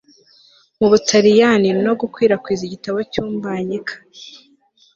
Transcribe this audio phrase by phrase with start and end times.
[0.79, 3.93] mu butaliyani, no gukwirakwiza igitabo cyumbanyika